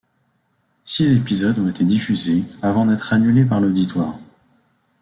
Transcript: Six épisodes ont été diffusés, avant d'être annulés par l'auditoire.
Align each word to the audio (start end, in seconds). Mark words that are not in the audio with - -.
Six 0.81 1.11
épisodes 1.13 1.59
ont 1.59 1.69
été 1.69 1.83
diffusés, 1.83 2.43
avant 2.63 2.87
d'être 2.87 3.13
annulés 3.13 3.45
par 3.45 3.61
l'auditoire. 3.61 4.15